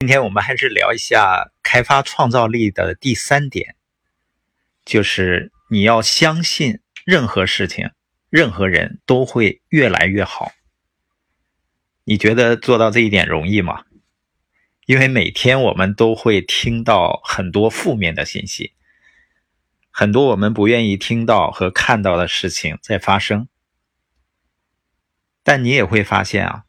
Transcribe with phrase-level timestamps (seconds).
[0.00, 3.76] 今天我们还是聊一下开发创造力的第三点，
[4.84, 7.90] 就是你要相信任何事情、
[8.28, 10.52] 任何人都会越来越好。
[12.04, 13.84] 你觉得做到这一点容易吗？
[14.84, 18.74] 因为每天我们都会听到很多负面的信息，
[19.90, 23.48] 很多我们不愿意听到和看到的事情在发生。
[25.42, 26.65] 但你也会发现啊。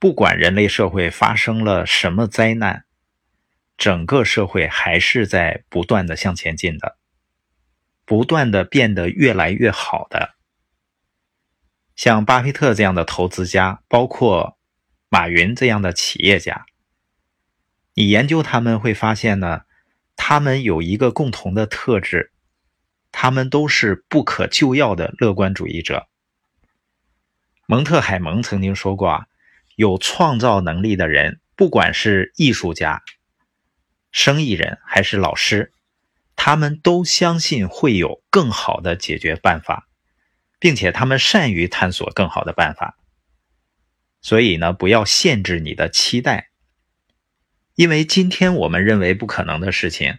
[0.00, 2.84] 不管人类社会发生了什么灾难，
[3.76, 6.98] 整个社会还是在不断的向前进的，
[8.04, 10.36] 不断的变得越来越好的。
[11.96, 14.56] 像巴菲特这样的投资家，包括
[15.08, 16.66] 马云这样的企业家，
[17.94, 19.62] 你研究他们会发现呢，
[20.14, 22.30] 他们有一个共同的特质，
[23.10, 26.06] 他们都是不可救药的乐观主义者。
[27.66, 29.26] 蒙特海蒙曾经说过啊。
[29.78, 33.04] 有创造能力的人，不管是艺术家、
[34.10, 35.70] 生意人还是老师，
[36.34, 39.86] 他们都相信会有更好的解决办法，
[40.58, 42.98] 并且他们善于探索更好的办法。
[44.20, 46.48] 所以呢，不要限制你的期待，
[47.76, 50.18] 因为今天我们认为不可能的事情，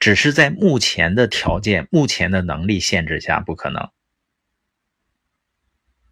[0.00, 3.92] 只是在目前的条件、目前的能力限制下不可能。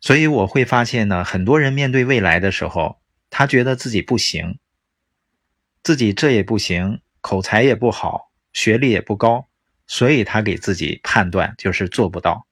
[0.01, 4.59] 所以我会发现呢，很多人面对未来的时候，他觉得自己不行，
[5.83, 9.49] 自己这也不行，口才也不好，学历也不高，
[9.87, 12.47] 所以他给自己判断就是做不到。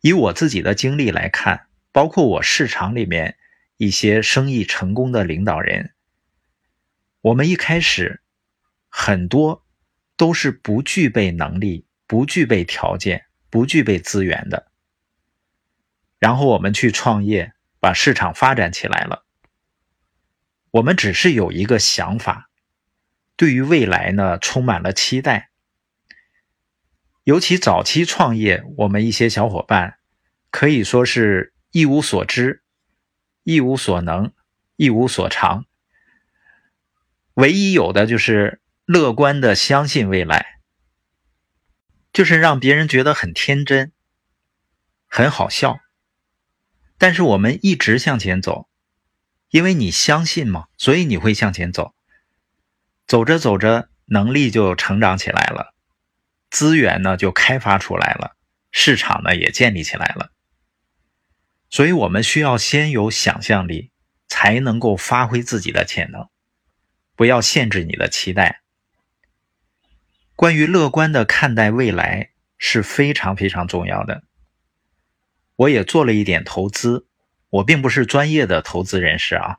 [0.00, 3.36] 以我自己的经历来看，包括我市场里面
[3.76, 5.92] 一些生意成功的领导人，
[7.20, 8.20] 我们一开始
[8.88, 9.64] 很多
[10.16, 14.66] 都是不具备能力、不具备条件、不具备资源的。
[16.18, 19.24] 然后我们去创业，把市场发展起来了。
[20.70, 22.50] 我们只是有一个想法，
[23.36, 25.50] 对于未来呢充满了期待。
[27.24, 29.98] 尤其早期创业，我们一些小伙伴
[30.50, 32.62] 可以说是一无所知、
[33.44, 34.32] 一无所能、
[34.76, 35.66] 一无所长，
[37.34, 40.60] 唯一有的就是乐观的相信未来，
[42.12, 43.92] 就是让别人觉得很天真、
[45.06, 45.78] 很好笑。
[46.98, 48.68] 但是我们一直向前走，
[49.50, 51.94] 因为你相信嘛，所以你会向前走。
[53.06, 55.74] 走着走着，能力就成长起来了，
[56.50, 58.36] 资源呢就开发出来了，
[58.70, 60.32] 市场呢也建立起来了。
[61.70, 63.90] 所以我们需要先有想象力，
[64.26, 66.28] 才能够发挥自己的潜能。
[67.14, 68.62] 不要限制你的期待。
[70.36, 74.22] 关于乐观的看待未来是非常非常重要的。
[75.58, 77.04] 我也做了一点投资，
[77.50, 79.58] 我并不是专业的投资人士啊，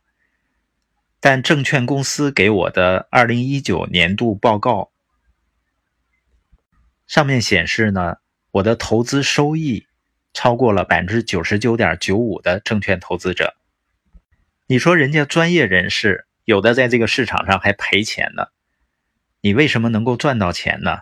[1.19, 4.91] 但证券公司给我的二零一九年度报告
[7.05, 8.19] 上面显示呢，
[8.51, 9.87] 我的投资收益
[10.31, 13.57] 超过了百分之九十九点九五的证券投资者。
[14.67, 18.47] 你说人家专业人士有的在这个市场上还赔钱呢，
[19.41, 21.01] 你为什么能够赚到钱呢？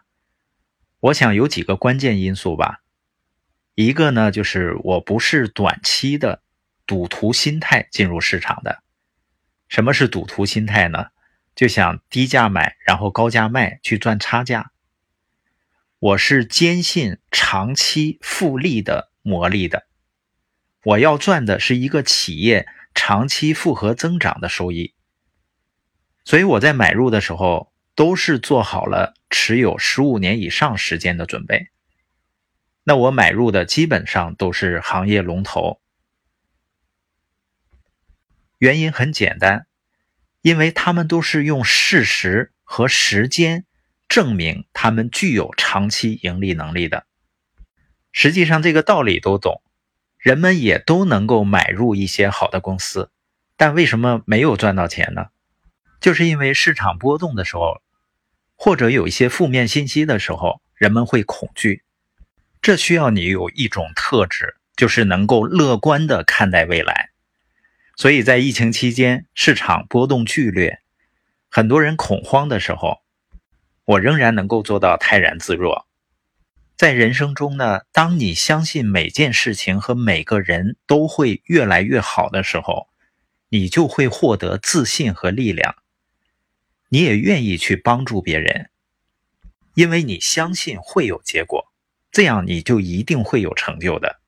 [1.01, 2.81] 我想有几个关键因素吧。
[3.79, 6.41] 一个呢，就是我不是短期的
[6.87, 8.81] 赌徒心态进入市场的。
[9.67, 11.09] 什么是赌徒心态呢？
[11.53, 14.71] 就想低价买，然后高价卖，去赚差价。
[15.99, 19.85] 我是坚信长期复利的魔力的。
[20.83, 22.65] 我要赚的是一个企业
[22.95, 24.95] 长期复合增长的收益。
[26.25, 31.67] 所以我在买入的时候，都是做好了持有十五年以上时间的准备。
[32.89, 35.81] 那我买入的基本上都是行业龙头，
[38.59, 39.67] 原因很简单，
[40.41, 43.65] 因为他们都是用事实和时间
[44.07, 47.05] 证明他们具有长期盈利能力的。
[48.13, 49.61] 实际上这个道理都懂，
[50.17, 53.11] 人们也都能够买入一些好的公司，
[53.57, 55.25] 但为什么没有赚到钱呢？
[55.99, 57.81] 就是因为市场波动的时候，
[58.55, 61.83] 或者有一些负面信息的时候，人们会恐惧。
[62.61, 67.11] 这需要你有一种特质，就是能够乐观的看待未来。
[67.95, 70.81] 所以在疫情期间，市场波动剧烈，
[71.49, 73.01] 很多人恐慌的时候，
[73.85, 75.87] 我仍然能够做到泰然自若。
[76.75, 82.87] 在人生中呢，当你相信每件事情和每个人都会越来越好的时候，
[83.49, 85.75] 你就会获得自信和力量。
[86.89, 88.69] 你也愿意去帮助别人，
[89.73, 91.73] 因为你相信会有结果。
[92.11, 94.19] 这样你就一定会有成就的，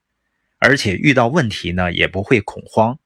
[0.58, 3.00] 而且遇到问题呢也不会恐慌。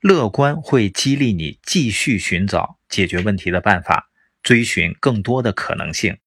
[0.00, 4.10] 乐观会激励你继续寻找解决问题的办法，
[4.42, 6.18] 追寻更多的可能性。